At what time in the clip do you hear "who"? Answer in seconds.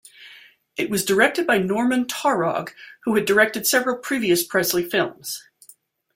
3.03-3.13